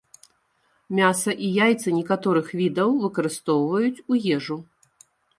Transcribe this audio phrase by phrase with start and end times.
[0.99, 4.57] Мяса і яйцы некаторых відаў выкарыстоўваюць у ежу.